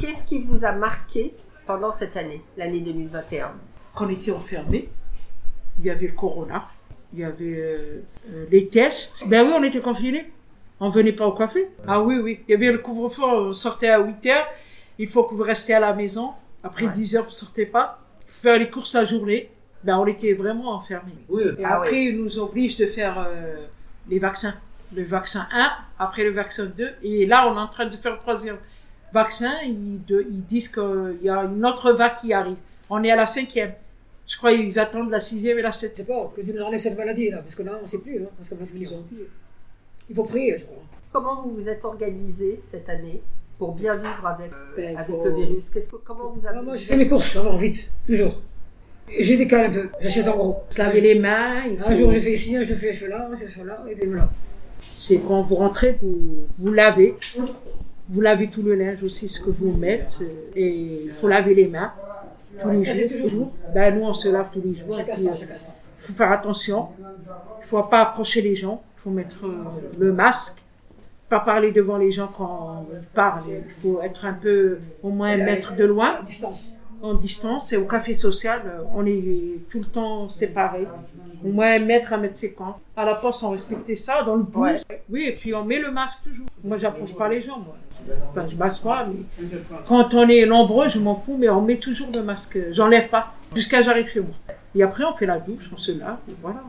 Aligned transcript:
Qu'est-ce 0.00 0.24
qui 0.24 0.42
vous 0.42 0.64
a 0.64 0.72
marqué 0.72 1.34
pendant 1.66 1.92
cette 1.92 2.16
année, 2.16 2.42
l'année 2.56 2.80
2021 2.80 3.52
Quand 3.94 4.06
on 4.06 4.08
était 4.08 4.30
enfermés, 4.32 4.88
il 5.78 5.86
y 5.86 5.90
avait 5.90 6.06
le 6.06 6.12
corona, 6.14 6.64
il 7.12 7.20
y 7.20 7.24
avait 7.24 7.56
euh, 7.58 8.02
euh, 8.32 8.46
les 8.50 8.68
tests. 8.68 9.24
Ben 9.26 9.46
oui, 9.46 9.52
on 9.56 9.62
était 9.62 9.80
confinés. 9.80 10.30
On 10.80 10.88
venait 10.88 11.12
pas 11.12 11.26
au 11.26 11.32
café. 11.34 11.68
Ah 11.86 12.00
oui, 12.00 12.18
oui. 12.18 12.40
Il 12.48 12.52
y 12.52 12.54
avait 12.54 12.72
le 12.72 12.78
couvre-feu, 12.78 13.22
on 13.22 13.52
sortait 13.52 13.88
à 13.90 14.00
8 14.00 14.24
heures. 14.26 14.46
Il 14.98 15.08
faut 15.08 15.24
que 15.24 15.34
vous 15.34 15.42
restiez 15.42 15.74
à 15.74 15.80
la 15.80 15.92
maison. 15.92 16.30
Après 16.62 16.86
Ouais. 16.86 16.92
10 16.94 17.16
heures, 17.16 17.24
vous 17.24 17.30
sortez 17.30 17.66
pas. 17.66 18.00
Faire 18.26 18.58
les 18.58 18.70
courses 18.70 18.94
la 18.94 19.04
journée. 19.04 19.50
Ben, 19.84 19.98
on 19.98 20.06
était 20.06 20.32
vraiment 20.32 20.72
enfermés. 20.74 21.12
Oui, 21.28 21.42
Et 21.58 21.64
Ah 21.64 21.76
après, 21.76 22.04
ils 22.04 22.22
nous 22.22 22.38
obligent 22.38 22.76
de 22.78 22.86
faire 22.86 23.18
euh, 23.28 23.66
les 24.08 24.18
vaccins. 24.18 24.54
Le 24.94 25.02
vaccin 25.02 25.46
1, 25.52 25.70
après 25.98 26.24
le 26.24 26.30
vaccin 26.30 26.66
2. 26.66 26.88
Et 27.02 27.26
là, 27.26 27.48
on 27.50 27.54
est 27.56 27.60
en 27.60 27.68
train 27.68 27.86
de 27.86 27.96
faire 27.96 28.12
le 28.12 28.18
troisième 28.18 28.56
vaccin. 29.12 29.52
Ils, 29.64 30.04
de- 30.06 30.26
ils 30.30 30.44
disent 30.44 30.68
qu'il 30.68 31.18
y 31.22 31.28
a 31.28 31.40
une 31.44 31.64
autre 31.64 31.92
vague 31.92 32.16
qui 32.20 32.32
arrive. 32.32 32.56
On 32.88 33.02
est 33.04 33.10
à 33.10 33.16
la 33.16 33.26
cinquième. 33.26 33.72
Je 34.26 34.36
crois 34.36 34.52
qu'ils 34.54 34.78
attendent 34.78 35.10
la 35.10 35.20
sixième 35.20 35.58
et 35.58 35.62
la 35.62 35.70
Je 35.70 35.76
sais 35.78 35.86
septième. 35.88 36.06
pas, 36.06 36.32
que 36.36 36.40
Dieu 36.40 36.54
nous 36.56 36.62
enlève 36.62 36.78
cette 36.80 36.96
maladie 36.96 37.30
là, 37.30 37.38
parce 37.38 37.54
que 37.54 37.62
là 37.62 37.72
on 37.82 37.86
sait 37.86 37.98
plus. 37.98 38.18
Hein, 38.22 38.28
parce 38.38 38.50
il 40.08 40.16
faut 40.16 40.24
prier, 40.24 40.56
je 40.56 40.64
crois. 40.64 40.82
Comment 41.12 41.42
vous 41.42 41.56
vous 41.56 41.68
êtes 41.68 41.84
organisé 41.84 42.60
cette 42.70 42.88
année 42.88 43.20
pour 43.58 43.74
bien 43.74 43.96
vivre 43.96 44.24
avec, 44.26 44.50
Ben, 44.76 44.96
avec 44.96 45.06
faut- 45.08 45.24
le 45.24 45.34
virus? 45.34 45.70
Que, 45.70 45.80
Comment 46.04 46.30
vous 46.30 46.46
avez 46.46 46.60
moi 46.62 46.76
je 46.76 46.84
fais 46.84 46.96
mes 46.96 47.08
courses 47.08 47.34
avant, 47.36 47.56
vite, 47.56 47.90
toujours. 48.06 48.40
J'ai 49.18 49.36
décalé 49.36 49.66
un 49.66 49.70
peu, 49.72 49.88
j'achète 50.00 50.28
en 50.28 50.36
gros. 50.36 50.56
Se 50.68 50.78
laver 50.78 51.00
les 51.00 51.18
mains. 51.18 51.64
Un 51.84 51.96
jour 51.96 52.12
je 52.12 52.20
fais 52.20 52.34
ici, 52.34 52.56
un 52.56 52.62
jour 52.62 52.76
je 52.76 52.92
fais 52.92 53.08
là, 53.08 53.28
je 53.40 53.46
fais 53.46 53.64
là, 53.64 53.82
et 53.90 53.94
puis 53.96 54.06
voilà. 54.06 54.30
C'est 54.78 55.18
quand 55.26 55.42
vous 55.42 55.56
rentrez, 55.56 55.98
vous, 56.00 56.46
vous 56.58 56.72
lavez. 56.72 57.16
Vous 58.10 58.20
lavez 58.20 58.48
tout 58.48 58.62
le 58.62 58.74
linge 58.74 59.02
aussi, 59.02 59.28
ce 59.28 59.40
que 59.40 59.50
vous 59.50 59.76
mettez. 59.76 60.26
Et 60.56 61.04
il 61.04 61.10
faut 61.10 61.28
laver 61.28 61.54
les 61.54 61.68
mains 61.68 61.92
tous 62.60 62.68
les 62.70 62.88
Ah, 62.88 62.94
jours. 62.94 63.08
toujours. 63.22 63.52
Ben, 63.74 63.94
nous, 63.98 64.04
on 64.04 64.14
se 64.14 64.28
lave 64.28 64.50
tous 64.52 64.60
les 64.60 64.74
jours. 64.74 64.98
Euh. 64.98 65.02
Il 65.16 66.02
faut 66.02 66.12
faire 66.12 66.32
attention. 66.32 66.88
Il 66.98 67.66
faut 67.66 67.82
pas 67.84 68.00
approcher 68.02 68.42
les 68.42 68.54
gens. 68.54 68.82
Il 68.96 69.00
faut 69.02 69.10
mettre 69.10 69.46
euh, 69.46 69.64
le 69.98 70.12
masque. 70.12 70.62
Pas 71.28 71.40
parler 71.40 71.70
devant 71.70 71.96
les 71.96 72.10
gens 72.10 72.28
quand 72.36 72.84
on 72.90 73.14
parle. 73.14 73.42
Il 73.66 73.70
faut 73.70 74.00
être 74.02 74.26
un 74.26 74.32
peu, 74.32 74.78
au 75.02 75.10
moins 75.10 75.30
un 75.30 75.44
mètre 75.44 75.76
de 75.76 75.84
loin, 75.84 76.18
en 77.02 77.14
distance. 77.14 77.72
Et 77.72 77.76
au 77.76 77.84
café 77.86 78.14
social, 78.14 78.62
euh, 78.66 78.82
on 78.94 79.06
est 79.06 79.60
tout 79.70 79.78
le 79.78 79.84
temps 79.84 80.28
séparés. 80.28 80.88
Au 81.44 81.48
moins 81.48 81.72
un 81.74 81.78
mètre, 81.80 82.12
un 82.12 82.18
mètre 82.18 82.36
cinquante. 82.36 82.76
À 82.96 83.04
la 83.04 83.14
poste, 83.14 83.42
on 83.44 83.50
respectait 83.50 83.94
ça. 83.94 84.22
Dans 84.22 84.36
le 84.36 84.42
bus, 84.42 84.54
Ouais. 84.56 84.80
oui, 85.08 85.24
et 85.28 85.32
puis 85.32 85.54
on 85.54 85.64
met 85.64 85.78
le 85.78 85.90
masque 85.90 86.18
toujours. 86.24 86.46
Moi, 86.62 86.76
j'approche 86.76 87.14
pas 87.14 87.28
les 87.28 87.40
gens, 87.40 87.58
moi. 87.58 87.76
Enfin, 88.30 88.46
je 88.48 88.56
masse 88.56 88.78
pas, 88.78 89.06
mais 89.06 89.46
quand 89.86 90.14
on 90.14 90.28
est 90.28 90.44
nombreux, 90.46 90.88
je 90.88 90.98
m'en 90.98 91.14
fous, 91.14 91.36
mais 91.38 91.48
on 91.48 91.62
met 91.62 91.76
toujours 91.78 92.08
le 92.14 92.22
masque. 92.22 92.58
J'enlève 92.72 93.08
pas 93.08 93.32
jusqu'à 93.54 93.82
j'arrive 93.82 94.08
chez 94.08 94.20
moi. 94.20 94.34
Et 94.74 94.82
après, 94.82 95.04
on 95.04 95.14
fait 95.14 95.26
la 95.26 95.38
douche, 95.38 95.70
on 95.72 95.76
se 95.76 95.92
lave, 95.92 96.18
et 96.28 96.34
voilà. 96.42 96.62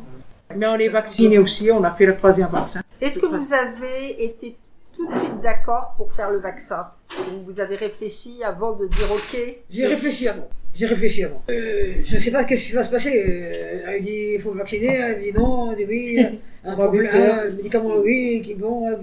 Mais 0.55 0.67
on 0.67 0.75
est 0.75 0.89
vacciné 0.89 1.37
aussi, 1.37 1.69
on 1.71 1.83
a 1.83 1.91
fait 1.91 2.05
le 2.05 2.15
troisième 2.17 2.49
vaccin. 2.49 2.81
Est-ce 2.99 3.19
que 3.19 3.25
vous 3.25 3.53
avez 3.53 4.23
été 4.25 4.57
tout 4.95 5.07
de 5.07 5.15
suite 5.17 5.41
d'accord 5.41 5.93
pour 5.97 6.11
faire 6.11 6.31
le 6.31 6.39
vaccin 6.39 6.87
Ou 7.19 7.43
vous 7.51 7.59
avez 7.59 7.75
réfléchi 7.75 8.43
avant 8.43 8.73
de 8.73 8.87
dire 8.87 9.11
OK 9.11 9.37
J'ai 9.69 9.85
réfléchi 9.87 10.27
avant. 10.27 10.47
J'ai 10.73 10.85
réfléchi 10.85 11.23
avant. 11.25 11.41
Euh, 11.49 11.95
je 12.01 12.17
sais 12.17 12.31
pas 12.31 12.43
qu'est-ce 12.45 12.67
qui 12.67 12.73
va 12.73 12.83
se 12.83 12.89
passer. 12.89 13.23
Euh, 13.25 13.83
elle 13.87 14.01
dit 14.03 14.31
il 14.35 14.39
faut 14.41 14.53
vacciner, 14.53 14.87
elle 14.95 15.21
dit 15.21 15.33
non, 15.33 15.71
elle 15.71 15.77
dit 15.77 15.85
oui. 15.85 16.39
Un, 16.63 16.75
problème, 16.75 17.09
un 17.11 17.45
médicament 17.55 17.95
oui, 18.03 18.39
qui 18.45 18.53
bon. 18.53 18.87
euh, 18.87 18.95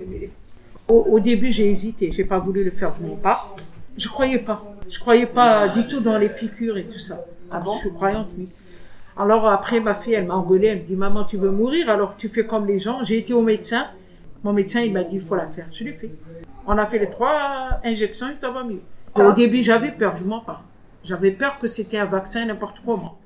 Au, 0.89 0.94
au 1.11 1.19
début, 1.20 1.50
j'ai 1.50 1.69
hésité, 1.69 2.12
j'ai 2.12 2.25
pas 2.25 2.39
voulu 2.39 2.62
le 2.62 2.70
faire 2.70 2.94
de 2.97 3.05
mon 3.05 3.16
pas. 3.16 3.56
Je 3.97 4.09
croyais 4.09 4.39
pas. 4.39 4.62
Je 4.89 4.98
croyais 5.00 5.27
pas 5.27 5.66
du 5.69 5.84
tout 5.89 5.98
dans 5.98 6.16
les 6.19 6.28
piqûres 6.28 6.77
et 6.78 6.84
tout 6.84 7.00
ça. 7.00 7.25
Ah 7.50 7.59
bon? 7.59 7.72
Je 7.72 7.78
suis 7.78 7.91
croyante, 7.92 8.28
oui. 8.39 8.48
Alors 9.16 9.48
après, 9.48 9.81
ma 9.81 9.92
fille, 9.94 10.14
elle 10.14 10.27
m'a 10.27 10.36
engueulée, 10.36 10.69
elle 10.69 10.78
me 10.83 10.84
dit, 10.84 10.94
maman, 10.94 11.25
tu 11.25 11.36
veux 11.36 11.50
mourir, 11.50 11.91
alors 11.91 12.15
tu 12.16 12.28
fais 12.28 12.47
comme 12.47 12.65
les 12.66 12.78
gens. 12.78 13.03
J'ai 13.03 13.19
été 13.19 13.32
au 13.32 13.43
médecin. 13.43 13.88
Mon 14.44 14.53
médecin, 14.53 14.81
il 14.82 14.93
m'a 14.93 15.03
dit, 15.04 15.16
il 15.16 15.21
faut 15.21 15.34
la 15.34 15.47
faire. 15.47 15.66
Je 15.72 15.84
l'ai 15.84 15.93
fait. 15.93 16.10
On 16.66 16.76
a 16.78 16.87
fait 16.87 16.99
les 16.99 17.10
trois 17.10 17.81
injections 17.84 18.28
et 18.31 18.37
ça 18.37 18.50
va 18.50 18.62
mieux. 18.65 18.82
Au 19.15 19.32
début, 19.32 19.62
j'avais 19.62 19.91
peur, 19.91 20.16
je 20.16 20.25
mens 20.25 20.41
pas. 20.41 20.62
J'avais 21.04 21.31
peur 21.32 21.59
que 21.59 21.66
c'était 21.66 21.99
un 21.99 22.04
vaccin 22.04 22.44
n'importe 22.44 22.78
comment. 22.84 23.19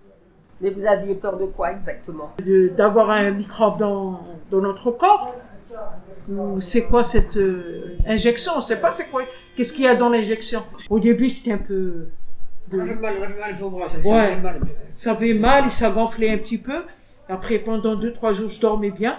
Mais 0.60 0.70
vous 0.70 0.84
aviez 0.86 1.16
peur 1.16 1.36
de 1.36 1.46
quoi 1.46 1.72
exactement? 1.72 2.30
De- 2.44 2.68
D'avoir 2.68 3.10
un 3.10 3.30
microbe 3.32 3.78
dans, 3.78 4.20
dans 4.50 4.60
notre 4.60 4.90
corps? 4.92 5.34
Ou 6.30 6.60
c'est 6.60 6.84
quoi 6.84 7.02
cette 7.02 7.36
euh, 7.36 7.96
injection? 8.06 8.52
On 8.56 8.60
sait 8.60 8.80
pas 8.80 8.90
c'est 8.92 9.08
quoi. 9.10 9.22
Qu'est-ce 9.56 9.72
qu'il 9.72 9.84
y 9.84 9.88
a 9.88 9.94
dans 9.96 10.08
l'injection? 10.08 10.62
Au 10.88 11.00
début, 11.00 11.28
c'était 11.30 11.52
un 11.52 11.58
peu... 11.58 12.06
On 12.72 12.78
a 12.78 12.84
fait 12.84 12.94
mal, 12.94 13.14
on 13.20 13.22
a 13.24 13.28
fait 13.28 13.40
mal 13.40 13.62
au 13.62 13.70
bras, 13.70 13.88
ça, 13.88 13.98
Ouais. 13.98 14.04
ça 14.04 14.26
fait 14.26 14.40
mal. 14.40 14.60
Ça 14.94 15.16
fait 15.16 15.34
mal 15.34 15.66
et 15.66 15.70
ça 15.70 15.90
gonflait 15.90 16.30
un 16.30 16.38
petit 16.38 16.58
peu. 16.58 16.84
Après, 17.28 17.58
pendant 17.58 17.96
deux, 17.96 18.12
trois 18.12 18.32
jours, 18.32 18.48
je 18.48 18.60
dormais 18.60 18.90
bien. 18.90 19.18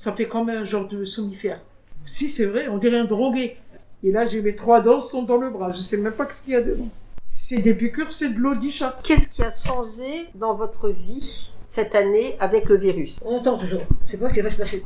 Ça 0.00 0.12
fait 0.12 0.24
comme 0.24 0.48
un 0.48 0.64
genre 0.64 0.88
de 0.88 1.04
somnifère. 1.04 1.60
Si, 2.06 2.30
c'est 2.30 2.46
vrai, 2.46 2.68
on 2.68 2.78
dirait 2.78 2.96
un 2.96 3.04
drogué. 3.04 3.58
Et 4.02 4.10
là, 4.10 4.24
j'ai 4.24 4.40
mes 4.40 4.56
trois 4.56 4.80
dents 4.80 4.98
sont 4.98 5.24
dans 5.24 5.36
le 5.36 5.50
bras. 5.50 5.72
Je 5.72 5.76
sais 5.76 5.98
même 5.98 6.14
pas 6.14 6.26
ce 6.32 6.40
qu'il 6.40 6.54
y 6.54 6.56
a 6.56 6.62
dedans. 6.62 6.88
C'est 7.26 7.58
des 7.58 7.74
piqûres, 7.74 8.10
c'est 8.10 8.30
de 8.30 8.38
l'eau 8.38 8.54
du 8.54 8.70
chat. 8.70 8.98
Qu'est-ce 9.02 9.28
qui 9.28 9.42
a 9.42 9.50
changé 9.50 10.28
dans 10.34 10.54
votre 10.54 10.88
vie 10.88 11.52
cette 11.68 11.94
année 11.94 12.34
avec 12.40 12.64
le 12.70 12.78
virus? 12.78 13.20
On 13.26 13.40
attend 13.40 13.58
toujours. 13.58 13.82
Sait 14.06 14.16
pas 14.16 14.30
ce 14.30 14.34
qui 14.34 14.40
va 14.40 14.48
se 14.48 14.56
passer? 14.56 14.82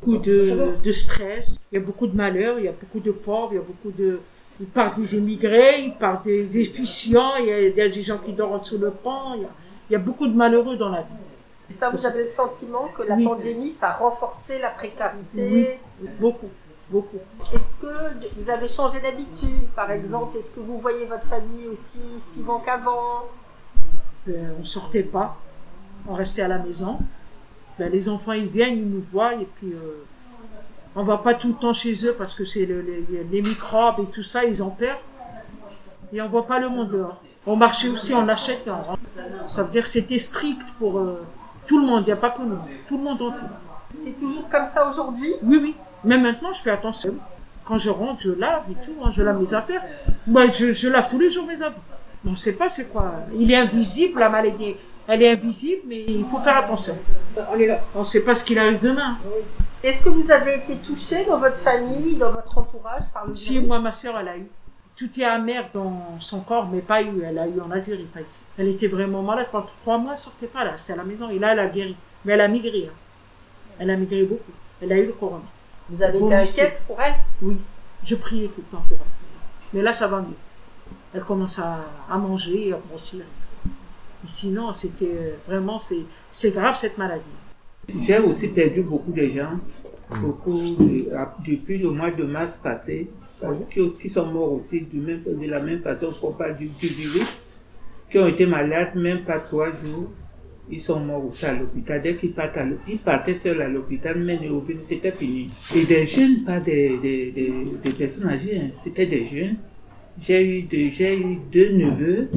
Beaucoup 0.00 0.16
de, 0.16 0.70
de 0.82 0.92
stress. 0.92 1.60
Il 1.70 1.74
y 1.74 1.78
a 1.78 1.84
beaucoup 1.84 2.06
de 2.06 2.16
malheurs. 2.16 2.58
Il 2.58 2.64
y 2.64 2.68
a 2.68 2.72
beaucoup 2.72 3.00
de 3.00 3.10
pauvres. 3.10 3.50
Il 3.52 3.56
y 3.56 3.58
a 3.58 3.62
beaucoup 3.62 3.90
de... 3.90 4.20
Ils 4.58 4.66
parlent 4.68 4.94
des 4.94 5.16
émigrés, 5.16 5.82
ils 5.82 5.94
parlent 5.94 6.22
des 6.24 6.58
efficients. 6.58 7.36
Il 7.40 7.44
y 7.44 7.52
a, 7.52 7.60
il 7.60 7.76
y 7.76 7.80
a 7.82 7.90
des 7.90 8.00
gens 8.00 8.16
qui 8.16 8.32
dorment 8.32 8.64
sous 8.64 8.78
le 8.78 8.90
pont. 8.90 9.34
Il 9.34 9.42
y 9.42 9.44
a, 9.44 9.50
il 9.90 9.92
y 9.92 9.96
a 9.96 9.98
beaucoup 9.98 10.26
de 10.26 10.34
malheureux 10.34 10.78
dans 10.78 10.88
la 10.88 11.02
vie. 11.02 11.25
Ça, 11.72 11.90
vous 11.90 12.06
avez 12.06 12.22
le 12.22 12.28
sentiment 12.28 12.88
que 12.96 13.02
la 13.02 13.16
Oui. 13.16 13.24
pandémie, 13.24 13.72
ça 13.72 13.90
a 13.90 13.92
renforcé 13.94 14.58
la 14.60 14.70
précarité 14.70 15.80
Oui. 16.00 16.08
Beaucoup, 16.20 16.48
beaucoup. 16.90 17.18
Est-ce 17.54 17.76
que 17.80 18.26
vous 18.38 18.48
avez 18.50 18.68
changé 18.68 19.00
d'habitude, 19.00 19.68
par 19.74 19.90
exemple? 19.90 20.38
Est-ce 20.38 20.52
que 20.52 20.60
vous 20.60 20.78
voyez 20.78 21.06
votre 21.06 21.24
famille 21.26 21.66
aussi 21.66 22.20
souvent 22.20 22.60
qu'avant? 22.60 23.24
Ben, 24.26 24.54
on 24.60 24.64
sortait 24.64 25.02
pas, 25.02 25.36
on 26.08 26.14
restait 26.14 26.42
à 26.42 26.48
la 26.48 26.58
maison. 26.58 26.98
Ben, 27.78 27.90
les 27.92 28.08
enfants, 28.08 28.32
ils 28.32 28.46
viennent, 28.46 28.78
ils 28.78 28.88
nous 28.88 29.02
voient, 29.02 29.34
et 29.34 29.46
puis 29.56 29.72
euh, 29.72 30.04
on 30.94 31.02
va 31.02 31.18
pas 31.18 31.34
tout 31.34 31.48
le 31.48 31.54
temps 31.54 31.72
chez 31.74 31.94
eux 32.06 32.14
parce 32.16 32.34
que 32.34 32.44
c'est 32.44 32.64
le- 32.64 32.80
les, 32.80 33.24
les 33.30 33.42
microbes 33.42 34.00
et 34.00 34.06
tout 34.06 34.22
ça, 34.22 34.44
ils 34.44 34.62
ont 34.62 34.70
peur. 34.70 34.98
Et 36.12 36.22
on 36.22 36.28
voit 36.28 36.46
pas 36.46 36.58
le 36.60 36.68
monde 36.68 36.90
dehors. 36.92 37.20
Au 37.44 37.56
marché 37.56 37.88
aussi, 37.88 38.14
on 38.14 38.26
achète. 38.28 38.68
Ça 39.48 39.62
veut 39.64 39.70
dire 39.70 39.82
que 39.82 39.88
c'était 39.88 40.18
strict 40.18 40.62
pour 40.78 40.98
euh, 40.98 41.22
tout 41.66 41.78
le 41.80 41.86
monde, 41.86 42.02
il 42.02 42.06
n'y 42.06 42.12
a 42.12 42.16
pas 42.16 42.30
que 42.30 42.42
nous, 42.42 42.58
tout 42.88 42.96
le 42.96 43.04
monde 43.04 43.20
entier. 43.22 43.46
C'est 44.02 44.18
toujours 44.20 44.48
comme 44.48 44.66
ça 44.66 44.86
aujourd'hui? 44.88 45.34
Oui, 45.42 45.58
oui. 45.62 45.74
Mais 46.04 46.18
maintenant, 46.18 46.52
je 46.52 46.60
fais 46.60 46.70
attention. 46.70 47.14
Quand 47.64 47.78
je 47.78 47.90
rentre, 47.90 48.20
je 48.22 48.30
lave 48.30 48.62
et 48.70 48.74
tout, 48.74 48.92
hein, 49.04 49.10
je 49.12 49.22
lave 49.22 49.40
mes 49.40 49.52
affaires. 49.54 49.82
Moi, 50.26 50.46
je, 50.48 50.72
je 50.72 50.88
lave 50.88 51.08
tous 51.08 51.18
les 51.18 51.30
jours 51.30 51.46
mes 51.46 51.54
affaires. 51.60 51.80
On 52.24 52.30
ne 52.30 52.36
sait 52.36 52.54
pas 52.54 52.68
c'est 52.68 52.88
quoi. 52.88 53.12
Il 53.34 53.50
est 53.50 53.56
invisible, 53.56 54.20
la 54.20 54.28
maladie. 54.28 54.76
Elle 55.08 55.22
est 55.22 55.30
invisible, 55.30 55.82
mais 55.86 56.04
il 56.06 56.24
faut 56.24 56.38
faire 56.38 56.56
attention. 56.56 56.96
On 57.36 57.56
là. 57.56 57.80
On 57.94 58.00
ne 58.00 58.04
sait 58.04 58.24
pas 58.24 58.34
ce 58.34 58.44
qu'il 58.44 58.58
arrive 58.58 58.80
demain. 58.80 59.16
Est-ce 59.82 60.02
que 60.02 60.08
vous 60.08 60.30
avez 60.30 60.56
été 60.56 60.78
touché 60.78 61.24
dans 61.24 61.38
votre 61.38 61.58
famille, 61.58 62.16
dans 62.16 62.32
votre 62.32 62.58
entourage 62.58 63.04
par 63.12 63.26
le 63.26 63.34
Si 63.34 63.52
virus? 63.52 63.68
moi, 63.68 63.78
ma 63.78 63.92
soeur, 63.92 64.18
elle 64.18 64.28
a 64.28 64.36
eu. 64.36 64.46
Tout 64.96 65.20
est 65.20 65.24
amer 65.24 65.68
dans 65.74 66.18
son 66.20 66.40
corps, 66.40 66.68
mais 66.68 66.80
pas 66.80 67.02
eu. 67.02 67.22
Elle 67.22 67.38
a 67.38 67.46
eu 67.46 67.60
en 67.60 67.70
Algérie, 67.70 68.04
pas 68.12 68.22
ici. 68.22 68.42
Elle 68.56 68.68
était 68.68 68.86
vraiment 68.88 69.22
malade. 69.22 69.48
Pendant 69.52 69.66
trois 69.82 69.98
mois, 69.98 70.12
elle 70.12 70.18
sortait 70.18 70.46
pas 70.46 70.64
là. 70.64 70.76
C'était 70.76 70.94
à 70.94 70.96
la 70.96 71.04
maison. 71.04 71.28
Et 71.28 71.38
là, 71.38 71.52
elle 71.52 71.58
a 71.60 71.66
guéri. 71.68 71.94
Mais 72.24 72.32
elle 72.32 72.40
a 72.40 72.48
migré. 72.48 72.88
hein. 72.90 72.94
Elle 73.78 73.90
a 73.90 73.96
migré 73.96 74.22
beaucoup. 74.24 74.52
Elle 74.80 74.92
a 74.92 74.96
eu 74.98 75.06
le 75.06 75.12
corona. 75.12 75.44
Vous 75.90 76.02
avez 76.02 76.18
été 76.18 76.34
inquiète 76.34 76.82
pour 76.86 77.00
elle? 77.00 77.14
Oui, 77.42 77.56
je 78.02 78.14
priais 78.16 78.48
tout 78.48 78.62
le 78.70 78.76
temps 78.76 78.84
pour 78.88 78.96
elle. 78.98 79.06
Mais 79.74 79.82
là, 79.82 79.92
ça 79.92 80.06
va 80.08 80.20
mieux. 80.20 80.34
Elle 81.14 81.22
commence 81.22 81.58
à, 81.58 81.80
à 82.10 82.16
manger 82.16 82.68
et 82.68 82.72
à 82.72 82.78
grossir. 82.88 83.20
Et 84.24 84.28
sinon, 84.28 84.72
c'était 84.72 85.34
vraiment, 85.46 85.78
c'est 85.78 86.04
c'est 86.30 86.50
grave 86.52 86.76
cette 86.76 86.96
maladie. 86.96 87.22
J'ai 88.02 88.18
aussi 88.18 88.48
perdu 88.48 88.82
beaucoup 88.82 89.12
de 89.12 89.26
gens, 89.28 89.52
beaucoup 90.20 90.76
de- 90.78 91.12
à- 91.14 91.36
depuis 91.46 91.78
le 91.78 91.90
mois 91.90 92.10
de 92.10 92.24
mars 92.24 92.58
passé, 92.62 93.08
qui, 93.70 93.80
qui 94.00 94.08
sont 94.08 94.26
morts 94.26 94.52
aussi 94.52 94.86
même- 94.92 95.22
de 95.26 95.46
la 95.46 95.60
même 95.60 95.80
façon 95.80 96.08
qu'on 96.20 96.32
parle 96.32 96.56
du, 96.56 96.66
du 96.66 96.86
virus, 96.86 97.42
qui 98.10 98.18
ont 98.18 98.26
été 98.26 98.46
malades 98.46 98.94
même 98.94 99.22
pas 99.24 99.38
trois 99.40 99.68
jours. 99.72 100.10
Ils 100.68 100.80
sont 100.80 100.98
morts 100.98 101.24
aussi 101.26 101.44
à 101.46 101.54
l'hôpital. 101.54 102.02
Dès 102.02 102.14
qu'ils 102.14 102.32
partent 102.32 102.56
l'hôpital, 102.56 102.78
ils 102.88 102.98
partaient 102.98 103.34
seuls 103.34 103.62
à 103.62 103.68
l'hôpital, 103.68 104.18
mais 104.18 104.36
le 104.42 104.50
hôpital, 104.50 104.82
c'était 104.84 105.12
fini. 105.12 105.48
Et 105.76 105.84
des 105.84 106.04
jeunes, 106.06 106.42
pas 106.44 106.58
des, 106.58 106.98
des, 106.98 107.30
des, 107.30 107.52
des 107.84 107.90
personnes 107.92 108.28
âgées, 108.28 108.58
hein. 108.58 108.68
c'était 108.82 109.06
des 109.06 109.22
jeunes. 109.24 109.56
J'ai 110.20 110.58
eu, 110.58 110.62
de- 110.62 110.88
j'ai 110.88 111.16
eu 111.18 111.36
deux 111.52 111.70
neveux 111.72 112.28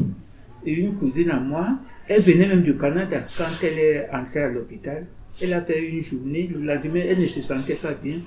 et 0.65 0.73
une 0.73 0.93
cousine 0.95 1.31
à 1.31 1.39
moi. 1.39 1.69
Elle 2.07 2.21
venait 2.21 2.47
même 2.47 2.61
du 2.61 2.77
Canada 2.77 3.19
quand 3.37 3.45
elle 3.63 3.79
est 3.79 4.09
entrée 4.11 4.41
à 4.43 4.49
l'hôpital. 4.49 5.05
Elle 5.41 5.53
a 5.53 5.61
fait 5.61 5.79
une 5.87 6.01
journée. 6.01 6.49
Le 6.51 6.59
lendemain, 6.59 7.01
elle 7.07 7.19
ne 7.19 7.25
se 7.25 7.41
sentait 7.41 7.75
pas 7.75 7.93
bien. 7.93 8.17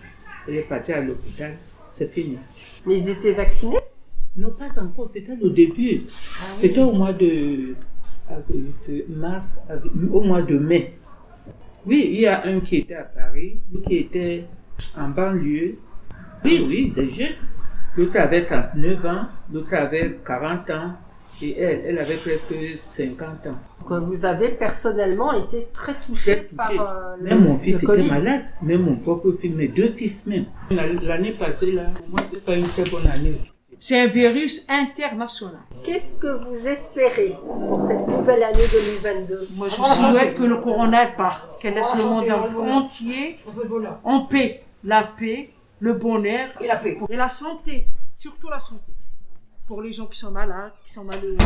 Elle 0.49 0.56
est 0.56 0.62
partie 0.62 0.93
à 0.93 1.03
l'hôpital. 1.03 1.53
C'est 1.87 2.11
fini. 2.11 2.38
Mais 2.87 2.99
ils 2.99 3.09
étaient 3.11 3.32
vaccinés? 3.32 3.79
Non, 4.37 4.50
pas 4.50 4.81
encore, 4.81 5.11
c'était 5.12 5.37
le 5.37 5.50
début. 5.50 6.03
C'était 6.59 6.81
au 6.81 6.93
mois 6.93 7.12
de 7.12 7.75
mars, 9.11 9.59
au 10.11 10.20
mois 10.23 10.41
de 10.43 10.59
mai. 10.59 10.94
Oui, 11.85 12.09
il 12.14 12.20
y 12.20 12.26
a 12.26 12.47
un 12.47 12.61
qui 12.61 12.79
était 12.79 12.94
à 12.94 13.03
Paris, 13.03 13.61
qui 13.87 13.97
était 13.97 14.44
en 14.97 15.08
banlieue. 15.11 15.76
Oui, 16.44 16.65
oui, 16.67 16.93
des 16.94 17.11
jeunes. 17.11 17.35
L'autre 17.94 18.17
avait 18.17 18.47
39 18.47 19.05
ans, 19.05 19.26
l'autre 19.53 19.75
avait 19.75 20.17
40 20.25 20.70
ans, 20.70 20.97
et 21.43 21.58
elle, 21.58 21.82
elle 21.87 21.99
avait 21.99 22.17
presque 22.17 22.55
50 22.79 23.49
ans. 23.49 23.58
Donc, 23.88 24.02
vous 24.05 24.25
avez 24.25 24.50
personnellement 24.50 25.32
été 25.32 25.69
très 25.73 25.94
touché, 25.94 26.49
par 26.56 26.70
euh, 26.70 27.17
le, 27.19 27.25
Même 27.31 27.44
mon 27.44 27.58
fils 27.58 27.76
était 27.76 27.87
Covid. 27.87 28.11
malade, 28.11 28.44
même 28.62 28.82
mon 28.82 28.96
propre 28.96 29.32
fils, 29.32 29.55
mes 29.55 29.69
deux 29.69 29.88
fils 29.93 30.26
même. 30.26 30.46
L'année 31.02 31.32
passée, 31.32 31.73
là, 31.73 31.84
pour 31.96 32.08
moi, 32.08 32.20
c'est 32.32 32.44
pas 32.44 32.55
une 32.56 32.67
très 32.67 32.84
bonne 32.84 33.06
année. 33.06 33.34
C'est 33.79 33.99
un 34.00 34.06
virus 34.06 34.64
international. 34.69 35.58
Qu'est-ce 35.82 36.14
que 36.14 36.29
vous 36.44 36.69
espérez 36.69 37.37
pour 37.69 37.84
cette 37.88 38.06
nouvelle 38.06 38.44
année 38.44 38.62
2022 38.73 39.49
Moi, 39.56 39.69
je 39.69 39.75
Ah, 39.82 40.11
souhaite 40.12 40.37
que 40.37 40.44
le 40.44 40.56
corona 40.56 41.06
part, 41.06 41.49
qu'elle 41.61 41.75
laisse 41.75 41.88
Ah, 41.93 41.99
le 41.99 42.05
monde 42.05 42.25
bonheur. 42.55 42.76
entier 42.76 43.38
en 44.05 44.20
paix. 44.20 44.62
La 44.84 45.02
paix, 45.02 45.50
le 45.81 45.94
bonheur 45.94 46.49
Et 46.61 46.67
la 46.69 46.76
paix. 46.76 46.96
et 47.08 47.17
la 47.17 47.29
santé. 47.29 47.87
Surtout 48.14 48.49
la 48.49 48.61
santé. 48.61 48.93
Pour 49.67 49.82
les 49.82 49.90
gens 49.93 50.06
qui 50.06 50.19
sont 50.19 50.31
malades, 50.31 50.73
qui 50.84 50.93
sont 50.93 51.05
malheureux, 51.05 51.37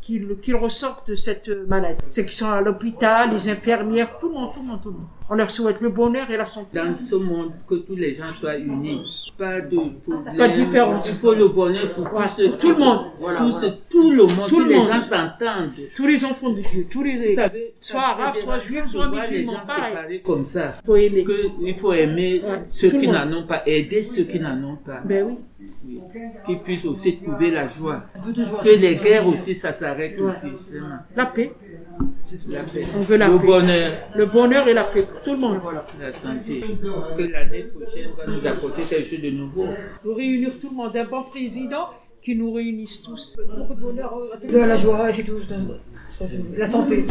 qu'ils 0.00 0.56
ressortent 0.56 1.10
de 1.10 1.14
cette 1.14 1.48
maladie. 1.66 2.02
Ceux 2.06 2.22
qui 2.22 2.36
sont 2.36 2.48
à 2.48 2.60
l'hôpital, 2.60 3.30
les 3.30 3.48
infirmières, 3.48 4.18
tout 4.18 4.28
le 4.28 4.34
monde, 4.34 4.50
tout 4.54 4.60
le 4.60 4.66
monde, 4.66 4.80
tout 4.82 4.90
le 4.90 4.94
monde. 4.96 5.06
On 5.28 5.34
leur 5.34 5.50
souhaite 5.50 5.80
le 5.80 5.88
bonheur 5.88 6.30
et 6.30 6.36
la 6.36 6.44
santé. 6.44 6.76
Dans 6.78 6.96
ce 6.96 7.16
monde, 7.16 7.50
que 7.68 7.74
tous 7.74 7.96
les 7.96 8.14
gens 8.14 8.32
soient 8.38 8.56
unis. 8.56 9.00
Pas 9.36 9.60
de 9.60 9.76
problème. 10.06 10.36
Pas 10.36 10.48
de 10.48 10.54
différence. 10.64 11.08
Il 11.10 11.16
faut 11.16 11.34
le 11.34 11.48
bonheur 11.48 11.92
pour 11.94 12.04
Ouais, 12.14 12.24
tous 12.36 12.48
pour 12.48 12.58
tout 12.58 12.68
le 12.70 12.76
monde. 12.78 13.06
Voilà, 13.18 13.38
Tout, 13.40 13.50
voilà. 13.50 13.74
tout 13.90 14.10
le 14.12 14.16
monde, 14.22 14.30
Tout 14.48 14.54
tous 14.54 14.60
le 14.60 14.68
les 14.68 14.76
monde. 14.76 14.86
gens 14.86 15.00
s'entendent. 15.02 15.70
Tous 15.96 16.06
les 16.06 16.24
enfants 16.24 16.50
de 16.50 16.60
Dieu, 16.62 16.86
tous 16.88 17.02
les... 17.02 17.34
Soit 17.34 17.42
ça 17.42 17.52
soit 17.80 18.30
de 18.30 18.86
soit 18.86 19.06
voir 19.08 19.24
les 19.28 19.38
musulman, 19.38 19.52
gens 19.52 19.66
pareil. 19.66 20.22
comme 20.22 20.44
ça. 20.44 20.74
faut 20.84 20.96
aimer. 20.96 21.24
Que, 21.24 21.46
il 21.60 21.74
faut 21.74 21.92
aimer 21.92 22.40
Ouais, 22.44 22.62
ceux 22.68 22.90
qui 22.92 23.08
n'en 23.08 23.30
ont 23.32 23.46
pas, 23.46 23.62
aider 23.66 24.02
ceux 24.02 24.24
qui 24.24 24.38
n'en 24.38 24.62
ont 24.62 24.76
pas. 24.76 25.00
Ben 25.04 25.24
oui. 25.26 25.34
Qu'ils 26.46 26.58
puissent 26.60 26.84
aussi 26.84 27.16
trouver 27.18 27.50
la 27.50 27.66
joie. 27.68 28.02
Que 28.64 28.80
les 28.80 28.96
guerres 28.96 29.26
aussi, 29.26 29.54
ça 29.54 29.72
s'arrête 29.72 30.20
Ouais. 30.20 30.26
aussi. 30.30 30.70
vraiment. 30.70 30.96
La 31.14 31.26
paix. 31.26 31.52
La 32.48 32.60
paix. 32.62 32.84
On 32.96 33.00
veut 33.02 33.16
la 33.16 33.28
le 33.28 33.38
paix. 33.38 33.46
bonheur, 33.46 33.92
Le 34.14 34.26
bonheur 34.26 34.68
et 34.68 34.74
la 34.74 34.84
paix 34.84 35.02
pour 35.02 35.22
tout 35.22 35.32
le 35.32 35.38
monde. 35.38 35.58
Voilà. 35.62 35.84
la 36.00 36.12
santé. 36.12 36.60
Que 36.60 37.22
l'année 37.22 37.64
prochaine 37.64 38.10
va 38.16 38.26
nous 38.26 38.46
apporter 38.46 38.82
quelque 38.82 39.08
chose 39.08 39.20
de 39.22 39.30
nouveau. 39.30 39.66
Nous 40.04 40.14
réunir 40.14 40.50
tout 40.60 40.70
le 40.70 40.76
monde, 40.76 40.96
un 40.96 41.04
bon 41.04 41.22
président 41.22 41.88
qui 42.20 42.34
nous 42.34 42.52
réunisse 42.52 43.02
tous. 43.02 43.36
Beaucoup 43.56 43.74
de 43.74 43.80
bonheur, 43.80 44.12
à 44.34 44.36
tout- 44.38 44.46
de 44.52 44.58
la 44.58 44.76
joie, 44.76 45.08
et 45.10 45.12
c'est 45.12 45.22
tout. 45.22 45.38
La 46.56 46.66
santé. 46.66 47.04